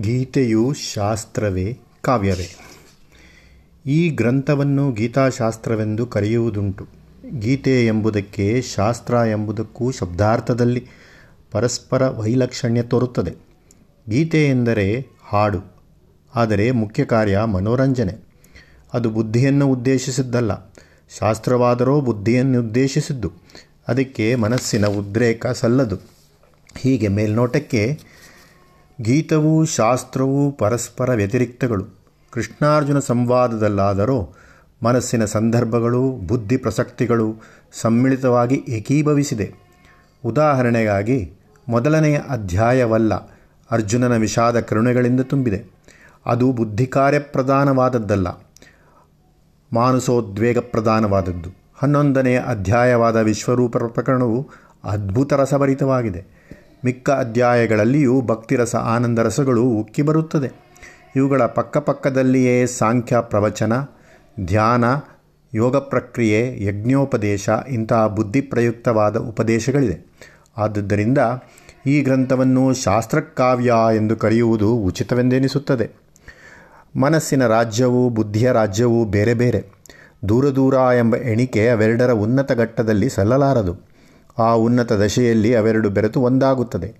ಗೀತೆಯು 0.00 0.72
ಶಾಸ್ತ್ರವೇ 0.72 1.66
ಕಾವ್ಯವೇ. 2.00 2.46
ಈ 3.86 4.08
ಗ್ರಂಥವನ್ನು 4.10 4.84
ಗೀತಾಶಾಸ್ತ್ರವೆಂದು 4.92 6.06
ಕರೆಯುವುದುಂಟು. 6.06 6.84
ಗೀತೆ 7.38 7.74
ಎಂಬುದಕ್ಕೆ 7.86 8.46
ಶಾಸ್ತ್ರ 8.74 9.14
ಎಂಬುದಕ್ಕೂ 9.14 9.90
ಶಬ್ದಾರ್ಥದಲ್ಲಿ 9.90 10.82
ಪರಸ್ಪರ 11.52 12.08
ವೈಲಕ್ಷಣ್ಯ 12.08 12.82
ತೋರುತ್ತದೆ. 12.82 13.32
ಗೀತೆ 14.10 14.42
ಎಂದರೆ 14.46 14.86
ಹಾಡು, 15.22 15.60
ಆದರೆ 16.34 16.70
ಮುಖ್ಯ 16.70 17.04
ಕಾರ್ಯ 17.04 17.38
ಮನೋರಂಜನೆ. 17.44 18.14
ಅದು 18.92 19.10
ಬುದ್ಧಿಯನ್ನು 19.10 19.66
ಉದ್ದೇಶಿಸಿದ್ದಲ್ಲ, 19.66 20.52
ಶಾಸ್ತ್ರವಾದರೂ 21.18 22.00
ಬುದ್ಧಿಯನ್ನು 22.00 22.60
ಉದ್ದೇಶಿಸಿದ್ದು. 22.60 23.30
ಅದಕ್ಕೆ 23.88 24.34
ಮನಸ್ಸಿನ 24.34 24.86
ಉದ್ರೇಕ 24.86 25.46
ಸಲ್ಲದು. 25.46 25.96
ಹೀಗೆ 26.76 27.08
ಮೇಲ್ನೋಟಕ್ಕೆ 27.08 27.82
ಗೀತವೂ 29.02 29.64
ಶಾಸ್ತ್ರವೂ 29.64 30.50
ಪರಸ್ಪರ 30.50 31.10
ವ್ಯತಿರಿಕ್ತಗಳು. 31.10 31.84
ಕೃಷ್ಣಾರ್ಜುನ 32.30 32.98
ಸಂವಾದದಲ್ಲಾದರೂ 32.98 34.36
ಮನಸ್ಸಿನ 34.84 35.24
ಸಂದರ್ಭಗಳು, 35.24 36.10
ಬುದ್ಧಿ 36.10 36.56
ಪ್ರಸಕ್ತಿಗಳು 36.56 37.34
ಸಮ್ಮಿಳಿತವಾಗಿ 37.72 38.64
ಏಕೀಭವಿಸಿದೆ. 38.68 39.54
ಉದಾಹರಣೆಗಾಗಿ, 40.24 41.32
ಮೊದಲನೆಯ 41.68 42.18
ಅಧ್ಯಾಯವಲ್ಲ 42.28 43.14
ಅರ್ಜುನನ 43.70 44.16
ವಿಷಾದ 44.16 44.60
ಕರುಣೆಗಳಿಂದ 44.60 45.20
ತುಂಬಿದೆ. 45.20 45.64
ಅದು 46.26 46.52
ಬುದ್ಧಿ 46.52 46.86
ಕಾರ್ಯಪ್ರಧಾನವಾದದ್ದಲ್ಲ 46.86 48.28
ಮಾನಸೋದ್ವೇಗ 49.72 50.58
ಪ್ರಧಾನವಾದದ್ದು 50.58 51.72
ಹನ್ನೊಂದನೆಯ 51.82 52.40
ಅಧ್ಯಾಯವಾದ 52.46 53.16
ವಿಶ್ವರೂಪ 53.16 53.76
ಪ್ರಕರಣವು 53.76 54.48
ಅದ್ಭುತ 54.84 55.32
ರಸಭರಿತವಾಗಿದೆ. 55.32 56.38
ಮಿಕ್ಕ 56.84 57.10
ಅಧ್ಯಾಯಗಳಲ್ಲಿಯೂ 57.10 58.20
ಭಕ್ತಿರಸ 58.20 58.76
ಆನಂದ 58.76 59.18
ರಸಗಳು 59.18 59.62
ಉಕ್ಕಿ 59.62 60.02
ಬರುತ್ತದೆ. 60.02 60.68
ಇವುಗಳ 61.16 61.46
ಪಕ್ಕಪಕ್ಕದಲ್ಲಿಯೇ 61.46 62.66
ಸಾಂಖ್ಯ 62.66 63.16
ಪ್ರವಚನ, 63.20 63.72
ಧ್ಯಾನ, 64.44 64.84
ಯೋಗ 65.54 65.76
ಪ್ರಕ್ರಿಯೆ, 65.76 66.64
ಯಜ್ಞೋಪದೇಶ 66.64 67.48
ಇಂತಹ 67.68 68.06
ಬುದ್ಧಿಪ್ರಯುಕ್ತವಾದ 68.06 69.16
ಉಪದೇಶಗಳಿದೆ 69.16 70.22
ಆದುದರಿಂದ 70.56 71.18
ಈ 71.86 72.00
ಗ್ರಂಥವನ್ನು 72.00 72.74
ಶಾಸ್ತ್ರಕಾವ್ಯ 72.74 73.74
ಎಂದು 73.96 74.16
ಕರೆಯುವುದು 74.16 74.74
ಉಚಿತವೆಂದೆನಿಸುತ್ತದೆ. 74.74 75.90
ಮನಸ್ಸಿನ 77.00 77.46
ರಾಜ್ಯವು 77.46 78.08
ಬುದ್ಧಿಯ 78.08 78.52
ರಾಜ್ಯವೂ 78.52 79.04
ಬೇರೆ 79.04 79.34
ಬೇರೆ. 79.34 79.64
ದೂರ 80.28 80.46
ದೂರ 80.46 80.74
ಎಂಬ 80.74 81.16
ಎಣಿಕೆ 81.16 81.68
ಅವೆರಡರ 81.68 82.12
ಉನ್ನತ 82.12 82.52
ಘಟ್ಟದಲ್ಲಿ 82.52 83.08
ಸಲ್ಲಲಾರದು. 83.08 83.97
ಆ 84.38 84.52
ಉನ್ನತ 84.52 84.92
ದಶೆಯಲ್ಲಿ 84.92 85.54
ಅವೆರಡು 85.54 85.90
ಬೆರೆತು 85.90 86.20
ಒಂದಾಗುತ್ತದೆ. 86.20 86.94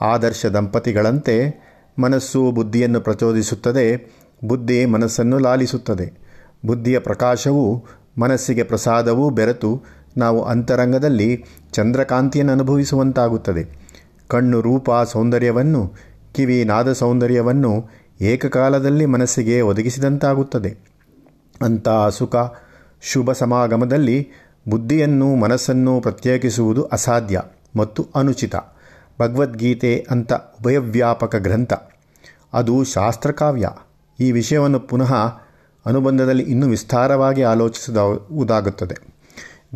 ಆದರ್ಶ 0.00 0.46
ದಂಪತಿಗಳಂತೆ 0.46 1.68
ಮನಸ್ಸು 1.98 2.50
ಬುದ್ಧಿಯನ್ನು 2.50 3.00
ಪ್ರಚೋದಿಸುತ್ತದೆ, 3.00 4.12
ಬುದ್ಧಿ 4.44 4.86
ಮನಸ್ಸನ್ನು 4.86 5.38
ಲಾಲಿಸುತ್ತದೆ. 5.38 6.12
ಬುದ್ಧಿಯ 6.66 6.98
ಪ್ರಕಾಶವು 6.98 7.84
ಮನಸ್ಸಿಗೆ 8.18 8.62
ಪ್ರಸಾದವೂ 8.62 9.30
ಬೆರೆತು 9.30 9.82
ನಾವು 10.16 10.44
ಅಂತರಂಗದಲ್ಲಿ 10.44 11.44
ಚಂದ್ರಕಾಂತಿಯನ್ನು 11.72 12.52
ಅನುಭವಿಸುವಂತಾಗುತ್ತದೆ. 12.52 13.78
ಕಣ್ಣು 14.28 14.60
ರೂಪ 14.60 14.90
ಸೌಂದರ್ಯವನ್ನು, 15.12 15.92
ಕಿವಿ 16.34 16.64
ನಾದ 16.64 16.92
ಸೌಂದರ್ಯವನ್ನು 16.92 17.88
ಏಕಕಾಲದಲ್ಲಿ 18.20 19.06
ಮನಸ್ಸಿಗೆ 19.06 19.60
ಒದಗಿಸಿದಂತಾಗುತ್ತದೆ. 19.60 20.76
ಅಂತಹ 21.62 22.08
ಸುಖ, 22.08 22.36
ಶುಭ 23.02 23.32
ಸಮಾಗಮದಲ್ಲಿ 23.32 24.28
ಬುದ್ಧಿಯನ್ನು 24.68 25.34
ಮನಸ್ಸನ್ನು 25.34 26.00
ಪ್ರತ್ಯೇಕಿಸುವುದು 26.00 26.84
ಅಸಾಧ್ಯ 26.84 27.42
ಮತ್ತು 27.76 28.06
ಅನುಚಿತ. 28.14 28.54
ಭಗವದ್ಗೀತೆ 29.20 30.06
ಅಂತ 30.10 30.32
ಉಭಯವ್ಯಾಪಕ 30.32 31.36
ಗ್ರಂಥ. 31.36 31.72
ಅದು 32.52 32.84
ಶಾಸ್ತ್ರಕಾವ್ಯ. 32.84 33.70
ಈ 34.20 34.32
ವಿಷಯವನ್ನು 34.32 34.80
ಪುನಃ 34.80 35.14
ಅನುಬಂಧದಲ್ಲಿ 35.86 36.42
ಇನ್ನೂ 36.42 36.66
ವಿಸ್ತಾರವಾಗಿ 36.66 37.42
ಆಲೋಚಿಸುವುದಾಗುತ್ತದೆ. 37.42 38.94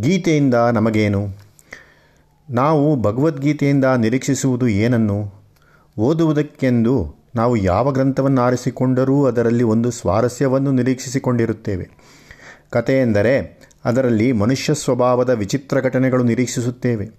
ಗೀತೆಯಿಂದ 0.00 0.54
ನಮಗೇನು? 0.54 1.28
ನಾವು 2.50 3.02
ಭಗವದ್ಗೀತೆಯಿಂದ 3.02 3.84
ನಿರೀಕ್ಷಿಸುವುದು 3.84 4.68
ಏನನ್ನು? 4.68 5.34
ಓದುವುದಕ್ಕೆಂದು 5.98 7.14
ನಾವು 7.34 7.56
ಯಾವ 7.56 7.92
ಗ್ರಂಥವನ್ನು 7.92 8.42
ಆರಿಸಿಕೊಂಡರೂ 8.42 9.24
ಅದರಲ್ಲಿ 9.24 9.64
ಒಂದು 9.64 9.90
ಸ್ವಾರಸ್ಯವನ್ನು 9.90 10.72
ನಿರೀಕ್ಷಿಸಿಕೊಂಡಿರುತ್ತೇವೆ. 10.72 11.90
ಕತೆ 12.70 13.00
ಎಂದರೆ 13.00 13.61
ಅದರಲ್ಲಿ 13.84 14.32
ಮನುಷ್ಯ 14.32 14.74
ಸ್ವಭಾವದ 14.74 15.30
ವಿಚಿತ್ರ 15.30 15.80
ಘಟನೆಗಳು 15.80 16.24
ನಿರೀಕ್ಷಿಸುತ್ತೇವೆ. 16.24 17.10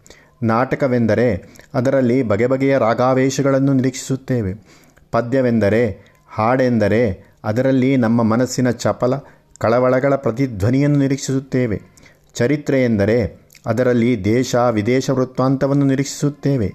ನಾಟಕವೆಂದರೆ 0.44 1.50
ಅದರಲ್ಲಿ 1.74 2.24
ಬಗೆ 2.24 2.48
ಬಗೆಯ 2.48 2.78
ರಾಗಾವೇಶಗಳನ್ನು 2.78 3.74
ನಿರೀಕ್ಷಿಸುತ್ತೇವೆ. 3.74 4.54
ಪದ್ಯವೆಂದರೆ 5.12 6.14
ಹಾಡೆಂದರೆ 6.28 7.34
ಅದರಲ್ಲಿ 7.44 7.98
ನಮ್ಮ 7.98 8.24
ಮನಸ್ಸಿನ 8.24 8.70
ಚಪಲ, 8.72 9.16
ಕಳವಳಗಳ 9.60 10.16
ಪ್ರತಿಧ್ವನಿಯನ್ನು 10.16 11.00
ನಿರೀಕ್ಷಿಸುತ್ತೇವೆ. 11.00 11.82
ಚರಿತ್ರೆ 12.36 12.84
ಎಂದರೆ 12.84 13.44
ಅದರಲ್ಲಿ 13.66 14.24
ದೇಶ, 14.24 14.56
ವಿದೇಶ 14.56 15.10
ವೃತ್ತಾಂತವನ್ನು 15.10 15.86
ನಿರೀಕ್ಷಿಸುತ್ತೇವೆ. 15.86 16.74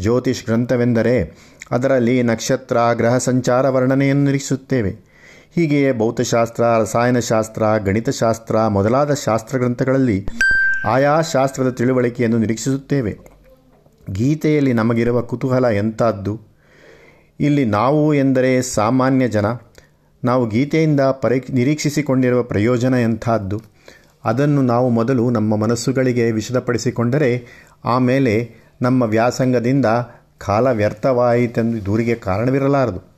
ಜ್ಯೋತಿಷ್ 0.00 0.44
ಗ್ರಂಥವೆಂದರೆ 0.44 1.36
ಅದರಲ್ಲಿ 1.70 2.22
ನಕ್ಷತ್ರ, 2.22 2.76
ಗ್ರಹ 2.94 3.18
ಸಂಚಾರ 3.18 3.68
ವರ್ಣನೆಯನ್ನು 3.68 4.24
ನಿರೀಕ್ಷಿಸುತ್ತೇವೆ. 4.24 5.13
ಹೀಗೆಯೇ 5.54 5.92
ಭೌತಶಾಸ್ತ್ರ, 5.92 6.64
ರಸಾಯನಶಾಸ್ತ್ರ, 6.64 7.62
ಗಣಿತಶಾಸ್ತ್ರ 7.84 8.66
ಮೊದಲಾದ 8.66 9.14
ಶಾಸ್ತ್ರ 9.14 9.58
ಗ್ರಂಥಗಳಲ್ಲಿ 9.58 10.26
ಆಯಾ 10.84 11.20
ಶಾಸ್ತ್ರದ 11.20 11.70
ತಿಳುವಳಿಕೆಯನ್ನು 11.70 12.38
ನಿರೀಕ್ಷಿಸುತ್ತೇವೆ. 12.38 13.18
ಗೀತೆಯಲ್ಲಿ 14.10 14.72
ನಮಗಿರುವ 14.72 15.22
ಕುತೂಹಲ 15.22 15.66
ಎಂಥದ್ದು 15.66 16.40
ಇಲ್ಲಿ 17.40 17.64
ನಾವು 17.64 18.14
ಎಂದರೆ 18.14 18.62
ಸಾಮಾನ್ಯ 18.62 19.28
ಜನ. 19.28 19.46
ನಾವು 20.24 20.48
ಗೀತೆಯಿಂದ 20.48 21.00
ಪರಿ, 21.00 21.44
ನಿರೀಕ್ಷಿಸಿಕೊಂಡಿರುವ 21.52 22.42
ಪ್ರಯೋಜನ 22.42 22.94
ಎಂಥದ್ದು 22.94 23.62
ಅದನ್ನು 24.24 24.62
ನಾವು 24.62 24.90
ಮೊದಲು 24.90 25.30
ನಮ್ಮ 25.30 25.56
ಮನಸ್ಸುಗಳಿಗೆ 25.56 26.30
ವಿಶದಪಡಿಸಿಕೊಂಡರೆ 26.30 27.46
ಆಮೇಲೆ 27.84 28.50
ನಮ್ಮ 28.82 29.02
ವ್ಯಾಸಂಗದಿಂದ 29.02 29.86
ಕಾಲ 30.38 30.70
ವ್ಯರ್ಥವಾಯಿತೆಂದು 30.70 31.86
ದೂರಿಗೆ 31.86 32.14
ಕಾರಣವಿರಲಾರದು. 32.14 33.13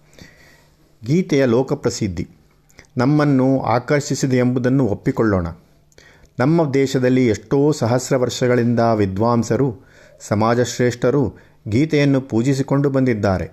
ಗೀತೆಯ 1.07 1.47
ಲೋಕಪ್ರಸಿದ್ಧಿ. 1.47 2.29
ನಮ್ಮನ್ನು 2.97 3.61
ಆಕರ್ಷಿಸಿದೆ 3.61 4.37
ಎಂಬುದನ್ನು 4.37 4.87
ಒಪ್ಪಿಕೊಳ್ಳೋಣ. 4.87 5.47
ನಮ್ಮ 6.39 6.75
ದೇಶದಲ್ಲಿ 6.75 7.27
ಎಷ್ಟೋ 7.27 7.73
ಸಹಸ್ರ 7.73 8.17
ವರ್ಷಗಳಿಂದ 8.17 8.81
ವಿದ್ವಾಂಸರು, 8.81 9.75
ಸಮಾಜಶ್ರೇಷ್ಠರು 10.29 11.35
ಗೀತೆಯನ್ನು 11.69 12.21
ಪೂಜಿಸಿಕೊಂಡು 12.21 12.91
ಬಂದಿದ್ದಾರೆ. 12.91 13.51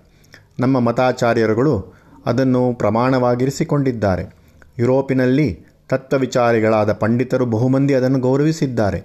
ನಮ್ಮ 0.59 0.79
ಮತಾಚಾರ್ಯರುಗಳು 0.79 1.93
ಅದನ್ನು 2.25 2.73
ಪ್ರಮಾಣವಾಗಿರಿಸಿಕೊಂಡಿದ್ದಾರೆ. 2.73 4.35
ಯುರೋಪಿನಲ್ಲಿ 4.79 5.59
ತತ್ವವಿಚಾರಿಗಳಾದ 5.89 6.93
ಪಂಡಿತರು 6.93 7.45
ಬಹುಮಂದಿ 7.45 7.93
ಅದನ್ನು 7.93 8.19
ಗೌರವಿಸಿದ್ದಾರೆ. 8.19 9.03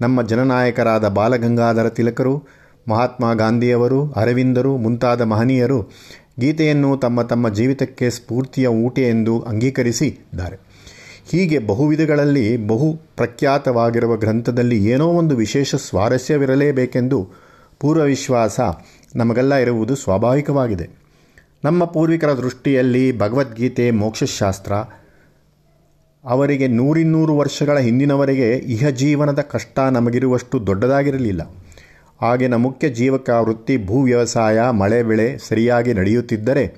ನಮ್ಮ 0.00 0.22
ಜನನಾಯಕರಾದ 0.22 1.08
ಬಾಲಗಂಗಾಧರ 1.08 1.88
ತಿಲಕರು, 1.88 2.42
ಮಹಾತ್ಮ 2.88 3.34
ಗಾಂಧಿಯವರು, 3.34 4.12
ಅರವಿಂದರು 4.12 4.76
ಮುಂತಾದ 4.76 5.20
ಮಹನೀಯರು 5.20 5.90
ಗೀತೆಯನ್ನು 6.40 6.96
ತಮ್ಮ 6.96 7.22
ತಮ್ಮ 7.22 7.48
ಜೀವಿತಕ್ಕೆ 7.48 8.10
ಸ್ಫೂರ್ತಿಯ 8.10 8.66
ಊಟ 8.66 8.98
ಎಂದು 8.98 9.40
ಅಂಗೀಕರಿಸಿದ್ದಾರೆ. 9.40 10.56
ಹೀಗೆ 11.30 11.58
ಬಹುವಿಧಗಳಲ್ಲಿ 11.58 12.66
ಬಹು 12.66 12.92
ಪ್ರಖ್ಯಾತವಾಗಿರುವ 13.16 14.16
ಗ್ರಂಥದಲ್ಲಿ 14.16 14.86
ಏನೋ 14.86 15.06
ಒಂದು 15.06 15.36
ವಿಶೇಷ 15.36 15.74
ಸ್ವಾರಸ್ಯವಿರಲೇಬೇಕೆಂದು 15.74 17.28
ಪೂರ್ವವಿಶ್ವಾಸ 17.80 18.60
ನಮಗೆಲ್ಲ 19.16 19.54
ಇರುವುದು 19.54 19.96
ಸ್ವಾಭಾವಿಕವಾಗಿದೆ. 19.96 20.90
ನಮ್ಮ 21.64 21.84
ಪೂರ್ವಿಕರ 21.84 22.32
ದೃಷ್ಟಿಯಲ್ಲಿ 22.32 23.18
ಭಗವದ್ಗೀತೆ, 23.18 23.90
ಮೋಕ್ಷಶಾಸ್ತ್ರ, 23.90 24.72
ಅವರಿಗೆ 26.24 26.66
ನೂರಿನ್ನೂರು 26.66 27.36
ವರ್ಷಗಳ 27.36 27.78
ಹಿಂದಿನವರೆಗೆ 27.78 28.54
ಇಹ 28.54 28.88
ಜೀವನದ 28.88 29.40
ಕಷ್ಟ 29.40 29.78
ನಮಗಿರುವಷ್ಟು 29.78 30.66
ದೊಡ್ಡದಾಗಿರಲಿಲ್ಲ. 30.66 31.50
ಆಗಿನ 32.22 32.54
ಮುಖ್ಯ 32.54 32.88
ಜೀವಕ 32.88 33.30
ವೃತ್ತಿ 33.30 33.86
ಭೂ 33.86 34.02
ವ್ಯವಸಾಯ, 34.02 34.70
ಮಳೆ 34.70 35.02
ಬೆಳೆ 35.02 35.38
ಸರಿಯಾಗಿ 35.38 35.94
ನಡೆಯುತ್ತಿದ್ದರೆ 35.94 36.74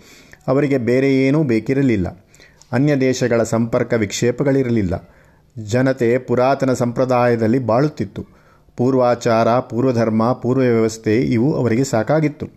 ಅವರಿಗೆ 0.49 0.79
ಬೇರೆ 0.79 1.15
ಏನೂ 1.15 1.43
ಬೇಕಿರಲಿಲ್ಲ. 1.43 2.27
ಅನ್ಯ 2.73 2.97
ದೇಶಗಳ 2.97 3.43
ಸಂಪರ್ಕ 3.43 3.95
ವಿಕ್ಷೇಪಗಳಿರಲಿಲ್ಲ. 3.95 5.15
ಜನತೆ 5.65 6.19
ಪುರಾತನ 6.19 6.73
ಸಂಪ್ರದಾಯದಲ್ಲಿ 6.73 7.59
ಬಾಳುತ್ತಿತ್ತು. 7.59 8.27
ಪೂರ್ವಾಚಾರ, 8.77 9.49
ಪೂರ್ವಧರ್ಮ 9.59 10.33
ಪೂರ್ವ 10.33 10.61
ವ್ಯವಸ್ಥೆ 10.61 11.21
ಇವು 11.21 11.55
ಅವರಿಗೆ 11.55 11.85
ಸಾಕಾಗಿತ್ತು. 11.85 12.49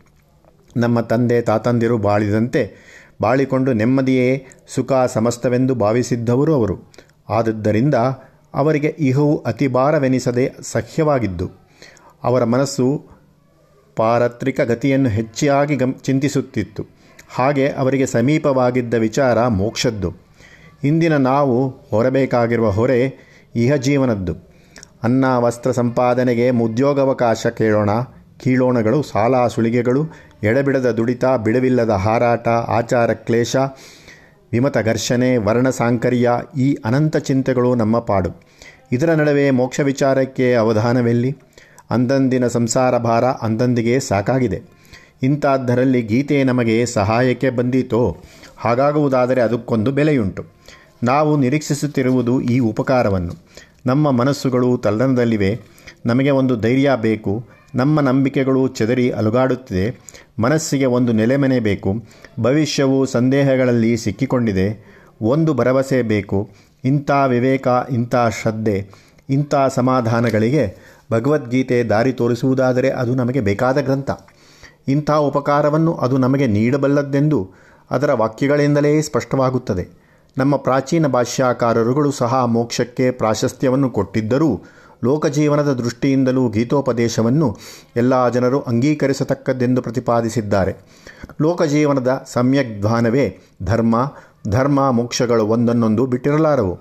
ನಮ್ಮ 0.78 1.00
ತಂದೆ, 1.00 1.42
ತಾತಂದಿರು 1.42 1.98
ಬಾಳಿದಂತೆ 1.98 2.74
ಬಾಳಿಕೊಂಡು 3.22 3.74
ನೆಮ್ಮದಿಯೇ 3.74 4.46
ಸುಖ 4.68 4.92
ಸಮಸ್ತವೆಂದು 5.08 5.76
ಭಾವಿಸಿದ್ದವರು 5.76 6.56
ಅವರು. 6.56 6.94
ಆದದ್ದರಿಂದ 7.30 7.96
ಅವರಿಗೆ 8.54 8.96
ಇಹವು 9.00 9.44
ಅತಿಭಾರವೆನಿಸದೆ 9.44 10.52
ಸಹ್ಯವಾಗಿದ್ದು. 10.62 11.61
ಅವರ 12.24 12.44
ಮನಸ್ಸು 12.44 13.06
ಪಾರತ್ರಿಕ 13.96 14.62
ಗತಿಯನ್ನು 14.62 15.10
ಹೆಚ್ಚಾಗಿ 15.10 15.76
ಗಮ್, 15.76 15.94
ಚಿಂತಿಸುತ್ತಿತ್ತು. 15.94 16.86
ಹಾಗೆ 17.30 17.70
ಅವರಿಗೆ 17.70 18.06
ಸಮೀಪವಾಗಿದ್ದ 18.06 18.94
ವಿಚಾರ 18.94 19.48
ಮೋಕ್ಷದ್ದು. 19.48 20.14
ಇಂದಿನ 20.84 21.18
ನಾವು 21.18 21.70
ಹೊರಬೇಕಾಗಿರುವ 21.70 22.70
ಹೊರೆ 22.70 23.14
ಇಹ 23.56 23.76
ಜೀವನದ್ದು. 23.76 24.36
ಅನ್ನ, 25.04 25.26
ವಸ್ತ್ರ 25.38 25.72
ಸಂಪಾದನೆಗೆ 25.72 26.50
ಉದ್ಯೋಗಾವಕಾಶ 26.50 27.48
ಕೇಳೋಣ. 27.48 27.90
ಕೀಳೋಣಗಳು, 28.38 29.02
ಸಾಲ 29.02 29.48
ಸುಳಿಗೆಗಳು, 29.48 30.06
ಎಡಬಿಡದ 30.44 30.92
ದುಡಿತ, 30.92 31.26
ಬಿಡವಿಲ್ಲದ 31.26 31.90
ಹಾರಾಟ, 31.90 32.48
ಆಚಾರ 32.48 33.14
ಕ್ಲೇಶ, 33.14 33.56
ವಿಮತ 34.52 34.78
ಘರ್ಷಣೆ, 34.78 35.38
ವರ್ಣ 35.38 35.70
ಸಾಂಕರ್ಯ 35.70 36.32
ಈ 36.58 36.78
ಅನಂತ 36.86 37.18
ಚಿಂತೆಗಳು 37.18 37.76
ನಮ್ಮ 37.76 38.00
ಪಾಡು. 38.00 38.30
ಇದರ 38.92 39.10
ನಡುವೆ 39.10 39.52
ಮೋಕ್ಷ 39.52 39.80
ವಿಚಾರಕ್ಕೆ 39.80 40.54
ಅವಧಾನವೆಲ್ಲಿ? 40.54 41.38
ಅಂದಂದಿನ 41.92 42.48
ಸಂಸಾರ 42.48 42.98
ಭಾರ 42.98 43.26
ಅಂದಂದಿಗೆ 43.26 44.00
ಸಾಕಾಗಿದೆ. 44.00 44.62
ಇಂಥದ್ದರಲ್ಲಿ 45.24 46.02
ಗೀತೆ 46.02 46.44
ನಮಗೆ 46.44 46.86
ಸಹಾಯಕ್ಕೆ 46.86 47.50
ಬಂದೀತೋ? 47.50 48.18
ಹಾಗಾಗುವುದಾದರೆ 48.58 49.42
ಅದಕ್ಕೊಂದು 49.42 49.92
ಬೆಲೆಯುಂಟು. 49.92 50.46
ನಾವು 51.04 51.38
ನಿರೀಕ್ಷಿಸುತ್ತಿರುವುದು 51.38 52.42
ಈ 52.42 52.60
ಉಪಕಾರವನ್ನು. 52.60 53.34
ನಮ್ಮ 53.86 54.12
ಮನಸ್ಸುಗಳು 54.12 54.78
ತಲ್ಲಣದಲ್ಲಿವೆ. 54.78 55.60
ನಮಗೆ 56.06 56.30
ಒಂದು 56.30 56.60
ಧೈರ್ಯ 56.60 56.92
ಬೇಕು. 57.02 57.46
ನಮ್ಮ 57.76 58.00
ನಂಬಿಕೆಗಳು 58.00 58.68
ಚೆದರಿ 58.68 59.10
ಅಲುಗಾಡುತ್ತಿದೆ. 59.10 60.00
ಮನಸ್ಸಿಗೆ 60.40 60.86
ಒಂದು 60.86 61.12
ನೆಲೆಮನೆ 61.12 61.60
ಬೇಕು. 61.60 62.04
ಭವಿಷ್ಯವು 62.40 63.06
ಸಂದೇಹಗಳಲ್ಲಿ 63.06 63.98
ಸಿಕ್ಕಿಕೊಂಡಿದೆ. 63.98 64.98
ಒಂದು 65.22 65.54
ಭರವಸೆ 65.54 66.02
ಬೇಕು. 66.02 66.50
ಇಂಥ 66.86 67.12
ವಿವೇಕ, 67.28 67.68
ಇಂಥ 67.92 68.16
ಶ್ರದ್ಧೆ, 68.42 68.88
ಇಂಥ 69.30 69.56
ಸಮಾಧಾನಗಳಿಗೆ 69.76 70.92
ಭಗವದ್ಗೀತೆ 71.12 71.84
ದಾರಿ 71.84 72.14
ತೋರಿಸುವುದಾದರೆ 72.14 72.90
ಅದು 72.90 73.16
ನಮಗೆ 73.16 73.42
ಬೇಕಾದ 73.42 73.82
ಗ್ರಂಥ. 73.82 74.12
ಇಂಥ 74.88 75.12
ಉಪಕಾರವನ್ನು 75.12 75.94
ಅದು 75.94 76.18
ನಮಗೆ 76.18 76.48
ನೀಡಬಲ್ಲದ್ದೆಂದು 76.48 77.40
ಅದರ 77.92 78.14
ವಾಕ್ಯಗಳಿಂದಲೇ 78.14 79.02
ಸ್ಪಷ್ಟವಾಗುತ್ತದೆ. 79.02 80.02
ನಮ್ಮ 80.38 80.56
ಪ್ರಾಚೀನ 80.56 81.08
ಭಾಷ್ಯಾಕಾರರುಗಳು 81.08 82.12
ಸಹ 82.12 82.46
ಮೋಕ್ಷಕ್ಕೆ 82.46 83.12
ಪ್ರಾಶಸ್ತ್ಯವನ್ನು 83.12 83.90
ಕೊಟ್ಟಿದ್ದರೂ 83.90 84.62
ಲೋಕಜೀವನದ 85.04 85.74
ದೃಷ್ಟಿಯಿಂದಲೂ 85.74 86.50
ಗೀತೋಪದೇಶವನ್ನು 86.50 87.58
ಎಲ್ಲ 87.96 88.30
ಜನರು 88.30 88.62
ಅಂಗೀಕರಿಸತಕ್ಕದ್ದೆಂದು 88.62 89.82
ಪ್ರತಿಪಾದಿಸಿದ್ದಾರೆ. 89.82 90.76
ಲೋಕಜೀವನದ 91.42 92.24
ಸಮ್ಯಗ್ಧ್ವಾನವೇ 92.34 93.40
ಧರ್ಮ 93.64 93.96
ಧರ್ಮ 94.48 94.92
ಮೋಕ್ಷಗಳು 94.92 95.46
ಒಂದನ್ನೊಂದು 95.46 96.06
ಬಿಟ್ಟಿರಲಾರವು. 96.06 96.80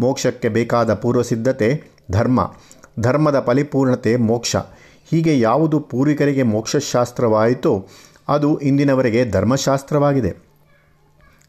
ಮೋಕ್ಷಕ್ಕೆ 0.00 0.48
ಬೇಕಾದ 0.48 0.94
ಪೂರ್ವಸಿದ್ಧತೆ 0.94 1.84
ಧರ್ಮ. 2.10 2.40
ಧರ್ಮದ 3.00 3.40
ಪರಿಪೂರ್ಣತೆ 3.40 4.16
ಮೋಕ್ಷ. 4.16 4.56
ಹೀಗೆ 5.10 5.40
ಯಾವುದು 5.40 5.80
ಪೂರ್ವಿಕರಿಗೆ 5.80 6.42
ಮೋಕ್ಷಶಾಸ್ತ್ರವಾಯಿತೋ 6.42 7.86
ಅದು 8.28 8.58
ಇಂದಿನವರೆಗೆ 8.58 9.30
ಧರ್ಮಶಾಸ್ತ್ರವಾಗಿದೆ. 9.30 10.36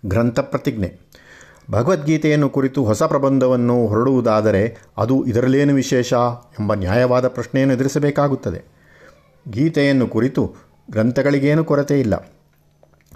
ಗ್ರಂಥ 0.05 0.39
ಪ್ರತಿಜ್ಞೆ. 0.39 1.11
ಭಗವದ್ಗೀತೆಯನ್ನು 1.71 2.49
ಕುರಿತು 2.49 2.83
ಹೊಸ 2.83 3.03
ಪ್ರಬಂಧವನ್ನು 3.03 3.88
ಹೊರಡುವುದಾದರೆ 3.88 4.77
ಅದು 4.97 5.25
ಇದರಲ್ಲೇನು 5.25 5.73
ವಿಶೇಷ 5.73 6.13
ಎಂಬ 6.59 6.73
ನ್ಯಾಯವಾದ 6.73 7.27
ಪ್ರಶ್ನೆಯನ್ನು 7.27 7.73
ಎದುರಿಸಬೇಕಾಗುತ್ತದೆ. 7.73 8.61
ಗೀತೆಯನ್ನು 9.49 10.07
ಕುರಿತು 10.07 10.55
ಗ್ರಂಥಗಳಿಗೇನು 10.91 11.63
ಕೊರತೆ 11.63 11.99
ಇಲ್ಲ. 11.99 12.29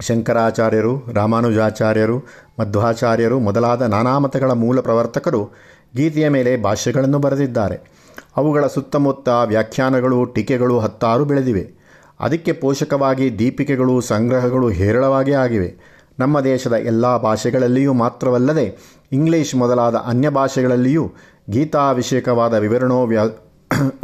ಶಂಕರಾಚಾರ್ಯರು, 0.01 1.03
ರಾಮಾನುಜಾಚಾರ್ಯರು, 1.13 2.19
ಮಧ್ವಾಚಾರ್ಯರು 2.59 3.39
ಮೊದಲಾದ 3.39 3.81
ನಾನಾ 3.81 4.19
ಮತಗಳ 4.19 4.51
ಮೂಲ 4.51 4.79
ಪ್ರವರ್ತಕರು 4.79 5.49
ಗೀತೆಯ 5.95 6.29
ಮೇಲೆ 6.29 6.57
ಭಾಷ್ಯಗಳನ್ನು 6.57 7.19
ಬರೆದಿದ್ದಾರೆ. 7.19 8.04
ಅವುಗಳ 8.37 8.67
ಸುತ್ತಮುತ್ತ 8.67 9.29
ವ್ಯಾಖ್ಯಾನಗಳು, 9.45 10.25
ಟೀಕೆಗಳು 10.25 10.79
ಹತ್ತಾರು 10.79 11.25
ಬೆಳೆದಿವೆ. 11.25 11.73
ಅದಕ್ಕೆ 12.19 12.51
ಪೋಷಕವಾಗಿ 12.51 13.39
ದೀಪಿಕೆಗಳು, 13.39 14.01
ಸಂಗ್ರಹಗಳು 14.01 14.69
ಹೇರಳವಾಗಿ 14.69 15.31
ಆಗಿವೆ. 15.31 15.95
ನಮ್ಮ 16.19 16.39
ದೇಶದ 16.39 16.73
ಎಲ್ಲ 16.73 17.17
ಭಾಷೆಗಳಲ್ಲಿಯೂ 17.17 17.93
ಮಾತ್ರವಲ್ಲದೆ 17.93 18.77
ಇಂಗ್ಲಿಷ್ 19.11 19.55
ಮೊದಲಾದ 19.55 19.95
ಅನ್ಯ 19.95 20.29
ಭಾಷೆಗಳಲ್ಲಿಯೂ 20.29 21.11
ಗೀತಾಭಿಷೇಕವಾದ 21.49 22.53
ವಿವರಣೋ 22.53 23.05
ವ್ಯಾ, 23.05 23.23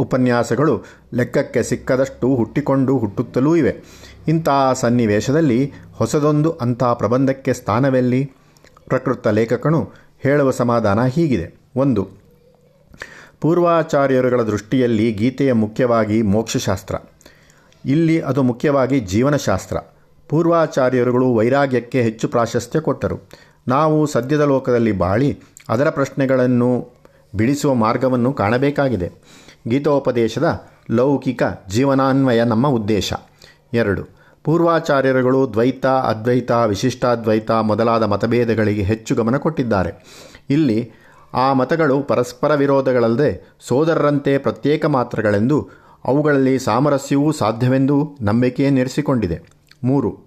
ಉಪನ್ಯಾಸಗಳು 0.00 0.84
ಲೆಕ್ಕಕ್ಕೆ 1.14 1.62
ಸಿಕ್ಕದಷ್ಟು 1.62 2.34
ಹುಟ್ಟಿಕೊಂಡು 2.34 2.98
ಹುಟ್ಟುತ್ತಲೂ 2.98 3.56
ಇವೆ. 3.56 3.82
ಇಂಥ 4.28 4.48
ಸನ್ನಿವೇಶದಲ್ಲಿ 4.74 5.72
ಹೊಸದೊಂದು 5.92 6.52
ಅಂಥ 6.52 6.84
ಪ್ರಬಂಧಕ್ಕೆ 6.84 7.52
ಸ್ಥಾನವೆಲ್ಲಿ? 7.52 8.32
ಪ್ರಕೃತ 8.86 9.28
ಲೇಖಕನು 9.28 9.90
ಹೇಳುವ 10.22 10.50
ಸಮಾಧಾನ 10.50 11.04
ಹೀಗಿದೆ. 11.04 11.54
ಒಂದು 11.76 12.21
ಪೂರ್ವಾಚಾರ್ಯರುಗಳ 13.42 14.42
ದೃಷ್ಟಿಯಲ್ಲಿ 14.42 15.12
ಗೀತೆಯ 15.12 15.52
ಮುಖ್ಯವಾಗಿ 15.52 16.22
ಮೋಕ್ಷಶಾಸ್ತ್ರ. 16.22 16.94
ಇಲ್ಲಿ 17.84 18.20
ಅದು 18.20 18.42
ಮುಖ್ಯವಾಗಿ 18.42 19.00
ಜೀವನಶಾಸ್ತ್ರ. 19.00 19.76
ಪೂರ್ವಾಚಾರ್ಯರುಗಳು 20.28 21.34
ವೈರಾಗ್ಯಕ್ಕೆ 21.34 22.02
ಹೆಚ್ಚು 22.02 22.28
ಪ್ರಾಶಸ್ತ್ಯ 22.28 22.80
ಕೊಟ್ಟರು. 22.80 23.18
ನಾವು 23.68 24.06
ಸದ್ಯದ 24.06 24.40
ಲೋಕದಲ್ಲಿ 24.40 24.92
ಬಾಳಿ 24.92 25.38
ಅದರ 25.68 25.90
ಪ್ರಶ್ನೆಗಳನ್ನು 25.90 26.88
ಬಿಡಿಸುವ 27.34 27.74
ಮಾರ್ಗವನ್ನು 27.74 28.32
ಕಾಣಬೇಕಾಗಿದೆ. 28.32 29.10
ಗೀತೋಪದೇಶದ 29.68 30.62
ಲೌಕಿಕ 30.90 31.42
ಜೀವನಾನ್ವಯ 31.68 32.44
ನಮ್ಮ 32.44 32.68
ಉದ್ದೇಶ. 32.68 33.12
ಎರಡು. 33.74 34.08
ಪೂರ್ವಾಚಾರ್ಯರುಗಳು 34.44 35.52
ದ್ವೈತ, 35.52 35.86
ಅದ್ವೈತ, 35.86 36.50
ವಿಶಿಷ್ಟಾದ್ವೈತ 36.50 37.50
ಮೊದಲಾದ 37.50 38.02
ಮತಭೇದಗಳಿಗೆ 38.02 38.82
ಹೆಚ್ಚು 38.82 39.14
ಗಮನ 39.14 39.36
ಕೊಟ್ಟಿದ್ದಾರೆ. 39.36 39.90
ಇಲ್ಲಿ 40.50 40.90
ಆ 41.34 41.52
ಮತಗಳು 41.52 42.02
ಪರಸ್ಪರ 42.02 42.54
ವಿರೋಧಗಳಲ್ಲದೆ 42.54 43.56
ಸೋದರರಂತೆ 43.60 44.38
ಪ್ರತ್ಯೇಕ 44.38 44.86
ಮಾತ್ರಗಳೆಂದು 44.86 45.68
ಅವುಗಳಲ್ಲಿ 46.04 46.58
ಸಾಮರಸ್ಯವೂ 46.58 47.32
ಸಾಧ್ಯವೆಂದು 47.32 48.16
ನಂಬಿಕೆಯನ್ನಿರಿಸಿಕೊಂಡಿದೆ 48.20 49.42
ಮೂರು, 49.84 50.18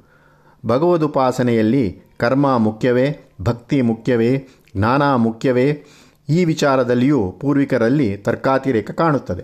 ಭಗವದುಪಾಸನೆಯಲ್ಲಿ 0.65 2.01
ಕರ್ಮ 2.17 2.57
ಮುಖ್ಯವೇ, 2.57 3.35
ಭಕ್ತಿ 3.41 3.81
ಮುಖ್ಯವೇ, 3.81 4.47
ಜ್ಞಾನ 4.77 5.15
ಮುಖ್ಯವೇ 5.15 5.83
ಈ 6.29 6.45
ವಿಚಾರದಲ್ಲಿಯೂ 6.45 7.31
ಪೂರ್ವಿಕರಲ್ಲಿ 7.31 8.17
ತರ್ಕಾತಿರೇಕ 8.17 8.91
ಕಾಣುತ್ತದೆ. 8.91 9.43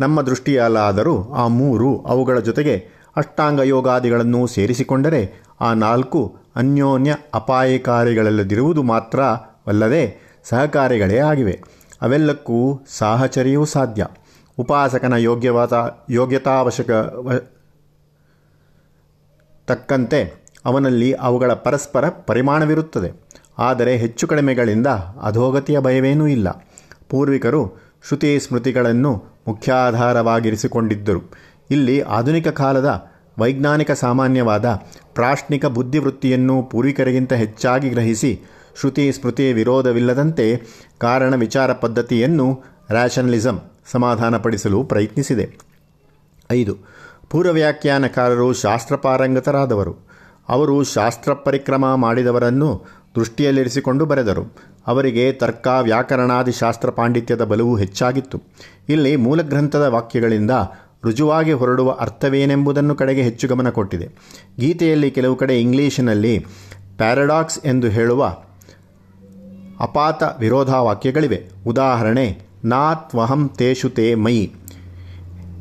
ನಮ್ಮ 0.00 0.22
ದೃಷ್ಟಿಯಲ್ಲಾದರೂ 0.22 1.32
ಆ 1.32 1.46
ಮೂರು 1.46 2.02
ಅವುಗಳ 2.02 2.38
ಜೊತೆಗೆ 2.38 3.02
ಅಷ್ಟಾಂಗ 3.16 3.60
ಯೋಗಾದಿಗಳನ್ನು 3.60 4.46
ಸೇರಿಸಿಕೊಂಡರೆ 4.46 5.42
ಆ 5.60 5.74
ನಾಲ್ಕು 5.74 6.36
ಅನ್ಯೋನ್ಯ 6.56 7.16
ಅಪಾಯಕಾರಿಗಳಲ್ಲದಿರುವುದು 7.34 8.82
ಮಾತ್ರವಲ್ಲದೆ 8.82 10.31
ಸಹಕಾರಿಗಳೇ 10.44 11.18
ಆಗಿವೆ. 11.18 11.62
ಅವೆಲ್ಲಕ್ಕೂ 12.02 12.80
ಸಾಹಚರ್ಯವೂ 12.88 13.64
ಸಾಧ್ಯ. 13.64 14.06
ಉಪಾಸಕನ 14.58 15.12
ಯೋಗ್ಯವಾದ 15.12 15.72
ಯೋಗ್ಯತಾವಶ್ಯಕ 16.10 16.90
ತಕ್ಕಂತೆ 19.66 20.34
ಅವನಲ್ಲಿ 20.64 21.12
ಅವುಗಳ 21.12 21.52
ಪರಸ್ಪರ 21.52 22.08
ಪರಿಮಾಣವಿರುತ್ತದೆ. 22.08 23.20
ಆದರೆ 23.58 23.96
ಹೆಚ್ಚು 23.96 24.26
ಕಡಿಮೆಗಳಿಂದ 24.26 24.86
ಅಧೋಗತಿಯ 25.22 25.80
ಭಯವೇನೂ 25.80 26.26
ಇಲ್ಲ. 26.26 26.66
ಪೂರ್ವಿಕರು 27.08 27.72
ಶ್ರುತಿ 28.08 28.40
ಸ್ಮೃತಿಗಳನ್ನು 28.40 29.24
ಮುಖ್ಯಾಧಾರವಾಗಿರಿಸಿಕೊಂಡಿದ್ದರು. 29.48 31.32
ಇಲ್ಲಿ 31.70 32.00
ಆಧುನಿಕ 32.00 32.48
ಕಾಲದ 32.48 33.12
ವೈಜ್ಞಾನಿಕ 33.38 33.90
ಸಾಮಾನ್ಯವಾದ 33.90 34.80
ಪ್ರಾಶ್ನಿಕ 35.14 35.66
ಬುದ್ಧಿವೃತ್ತಿಯನ್ನು 35.66 36.62
ಪೂರ್ವಿಕರಿಗಿಂತ 36.62 37.32
ಹೆಚ್ಚಾಗಿ 37.32 37.90
ಗ್ರಹಿಸಿ 37.90 38.40
ಶ್ರುತಿ 38.80 39.12
ಸ್ಮೃತಿ 39.12 39.52
ವಿರೋಧವಿಲ್ಲದಂತೆ 39.52 40.62
ಕಾರಣ 40.98 41.34
ವಿಚಾರ 41.34 41.72
ಪದ್ಧತಿಯನ್ನು 41.72 42.64
ರ್ಯಾಷನಲಿಸಂ 42.92 43.62
ಸಮಾಧಾನಪಡಿಸಲು 43.92 44.84
ಪ್ರಯತ್ನಿಸಿದೆ. 44.84 45.58
ಐದು 46.52 46.76
ಪೂರ್ವ 47.30 47.52
ವ್ಯಾಖ್ಯಾನಕಾರರು 47.52 48.52
ಶಾಸ್ತ್ರಪಾರಂಗತರಾದವರು. 48.52 49.96
ಅವರು 50.48 50.84
ಶಾಸ್ತ್ರ 50.84 51.32
ಪರಿಕ್ರಮ 51.32 51.94
ಮಾಡಿದವರನ್ನು 51.94 52.84
ದೃಷ್ಟಿಯಲ್ಲಿರಿಸಿಕೊಂಡು 53.16 54.06
ಬರೆದರು. 54.06 54.56
ಅವರಿಗೆ 54.86 55.32
ತರ್ಕ, 55.32 55.68
ವ್ಯಾಕರಣಾದಿ 55.80 56.52
ಶಾಸ್ತ್ರ 56.52 56.90
ಪಾಂಡಿತ್ಯದ 56.90 57.44
ಬಲವು 57.44 57.76
ಹೆಚ್ಚಾಗಿತ್ತು. 57.76 58.42
ಇಲ್ಲಿ 58.88 59.16
ಮೂಲಗ್ರಂಥದ 59.16 59.82
ವಾಕ್ಯಗಳಿಂದ 59.82 60.50
ರುಜುವಾಗಿ 61.04 61.52
ಹೊರಡುವ 61.52 61.90
ಅರ್ಥವೇನೆಂಬುದನ್ನು 61.90 62.94
ಕಡೆಗೆ 62.94 63.22
ಹೆಚ್ಚು 63.22 63.48
ಗಮನ 63.48 63.70
ಕೊಟ್ಟಿದೆ. 63.70 64.08
ಗೀತೆಯಲ್ಲಿ 64.60 65.10
ಕೆಲವು 65.10 65.36
ಕಡೆ 65.36 65.60
ಇಂಗ್ಲೀಷಿನಲ್ಲಿ 65.60 66.46
ಪ್ಯಾರಡಾಕ್ಸ್ 66.96 67.58
ಎಂದು 67.64 67.88
ಹೇಳುವ 67.88 68.38
ಅಪಾತ 69.82 70.22
ವಿರೋಧಾವಾಕ್ಯಗಳಿವೆ. 70.38 71.50
ಉದಾಹರಣೆ 71.66 72.38
ನಾತ್ವಹಂ 72.64 73.48
ತೇಷು 73.48 73.90
ತೇ 73.90 74.14
ಮಯಿ. 74.14 74.52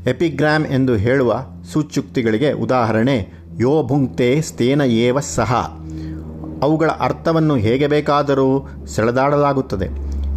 ಎಪಿಗ್ರಾಮ್ 0.08 0.66
ಎಂದು 0.66 0.96
ಹೇಳುವ 0.96 1.42
ಸೂಚ್ಯುಕ್ತಿಗಳಿಗೆ 1.74 2.52
ಉದಾಹರಣೆ, 2.52 3.30
ಯೋ 3.60 3.84
ಭುಂಕ್ತೆ 3.84 4.42
ಸ್ಥೇನ 4.42 4.82
ಏವ 4.82 5.20
ಸಹ. 5.20 5.78
ಅವುಗಳ 6.64 6.90
ಅರ್ಥವನ್ನು 6.90 7.56
ಹೇಗೆ 7.56 7.88
ಬೇಕಾದರೂ 7.88 8.70
ಸೆಳೆದಾಡಲಾಗುತ್ತದೆ. 8.86 9.88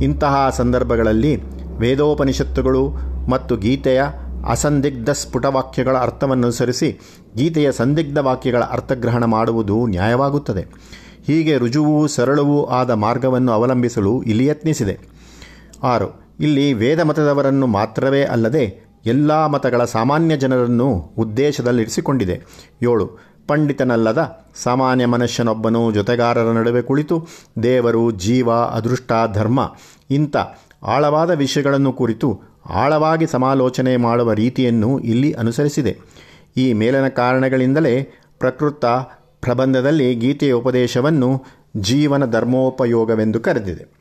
ಇಂತಹ 0.04 0.50
ಸಂದರ್ಭಗಳಲ್ಲಿ 0.50 1.36
ವೇದೋಪನಿಷತ್ತುಗಳು 1.78 2.90
ಮತ್ತು 3.30 3.56
ಗೀತೆಯ 3.56 4.02
ಅಸಂದಿಗ್ಧ 4.48 5.10
ಸ್ಫುಟವಾಕ್ಯಗಳ 5.10 5.98
ಅರ್ಥವನ್ನು 5.98 6.42
ಅನುಸರಿಸಿ 6.42 7.00
ಗೀತೆಯ 7.36 7.72
ಸಂದಿಗ್ಧ 7.72 8.18
ವಾಕ್ಯಗಳ 8.18 8.62
ಅರ್ಥಗ್ರಹಣ 8.62 9.24
ಮಾಡುವುದು 9.24 9.86
ನ್ಯಾಯವಾಗುತ್ತದೆ. 9.86 10.94
ಹೀಗೆ 11.26 11.56
ರುಜುವೂ 11.56 12.06
ಸರಳವೂ 12.06 12.64
ಆದ 12.64 12.90
ಮಾರ್ಗವನ್ನು 12.90 13.52
ಅವಲಂಬಿಸಲು 13.52 14.22
ಇಲ್ಲಿ 14.22 14.46
ಯತ್ನಿಸಿದೆ. 14.46 14.98
ಆರು, 15.82 16.36
ಇಲ್ಲಿ 16.40 16.72
ವೇದ 16.72 17.00
ಮತದವರನ್ನು 17.00 17.66
ಮಾತ್ರವೇ 17.66 18.24
ಅಲ್ಲದೆ 18.24 18.84
ಎಲ್ಲ 19.06 19.46
ಮತಗಳ 19.46 19.84
ಸಾಮಾನ್ಯ 19.84 20.36
ಜನರನ್ನು 20.36 21.14
ಉದ್ದೇಶದಲ್ಲಿರಿಸಿಕೊಂಡಿದೆ. 21.18 22.42
ಏಳು, 22.82 23.18
ಪಂಡಿತನಲ್ಲದ 23.48 24.46
ಸಾಮಾನ್ಯ 24.54 25.06
ಮನುಷ್ಯನೊಬ್ಬನು 25.06 25.92
ಜೊತೆಗಾರರ 25.92 26.52
ನಡುವೆ 26.52 26.82
ಕುಳಿತು 26.82 27.26
ದೇವರು 27.62 28.10
ಜೀವ, 28.10 28.52
ಅದೃಷ್ಟ, 28.52 29.12
ಧರ್ಮ 29.32 29.74
ಇಂಥ 30.10 30.36
ಆಳವಾದ 30.82 31.30
ವಿಷಯಗಳನ್ನು 31.30 31.92
ಕುರಿತು 31.92 32.40
ಆಳವಾಗಿ 32.70 33.26
ಸಮಾಲೋಚನೆ 33.26 33.96
ಮಾಡುವ 33.96 34.32
ರೀತಿಯನ್ನು 34.32 34.98
ಇಲ್ಲಿ 34.98 35.32
ಅನುಸರಿಸಿದೆ. 35.32 35.98
ಈ 36.56 36.72
ಮೇಲಿನ 36.72 37.08
ಕಾರಣಗಳಿಂದಲೇ 37.08 38.08
ಪ್ರಕೃತ 38.38 38.84
ಪ್ರಬಂಧದಲ್ಲಿ 39.44 40.14
ಗೀತೆಯ 40.14 40.52
ಉಪದೇಶವನ್ನು 40.52 41.44
ಜೀವನ 41.76 42.30
ಧರ್ಮೋಪಯೋಗವೆಂದು 42.30 43.40
ಕರೆದಿದೆ. 43.40 43.93